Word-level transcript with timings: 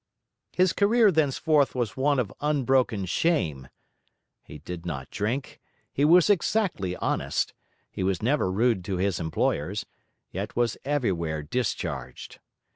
His 0.53 0.73
career 0.73 1.11
thenceforth 1.11 1.75
was 1.75 1.95
one 1.95 2.17
of 2.17 2.33
unbroken 2.41 3.05
shame. 3.05 3.67
He 4.43 4.57
did 4.57 4.83
not 4.83 5.11
drink, 5.11 5.61
he 5.93 6.05
was 6.05 6.27
exactly 6.27 6.95
honest, 6.95 7.53
he 7.91 8.01
was 8.01 8.19
never 8.19 8.51
rude 8.51 8.83
to 8.85 8.97
his 8.97 9.19
employers, 9.19 9.85
yet 10.31 10.55
was 10.55 10.75
everywhere 10.85 11.43
discharged. 11.43 12.39